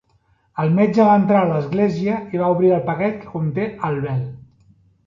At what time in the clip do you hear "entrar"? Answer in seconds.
1.25-1.43